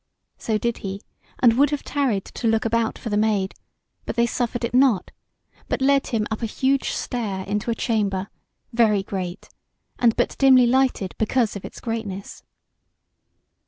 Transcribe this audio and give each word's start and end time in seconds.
So 0.39 0.57
did 0.57 0.79
he, 0.79 1.03
and 1.37 1.59
would 1.59 1.69
have 1.69 1.83
tarried 1.83 2.25
to 2.25 2.47
look 2.47 2.65
about 2.65 2.97
for 2.97 3.09
the 3.11 3.17
Maid, 3.17 3.53
but 4.07 4.15
they 4.15 4.25
suffered 4.25 4.63
it 4.65 4.73
not, 4.73 5.11
but 5.69 5.79
led 5.79 6.07
him 6.07 6.25
up 6.31 6.41
a 6.41 6.47
huge 6.47 6.89
stair 6.89 7.43
into 7.45 7.69
a 7.69 7.75
chamber, 7.75 8.27
very 8.73 9.03
great, 9.03 9.47
and 9.99 10.15
but 10.15 10.35
dimly 10.39 10.65
lighted 10.65 11.13
because 11.19 11.55
of 11.55 11.65
its 11.65 11.79
greatness. 11.79 12.41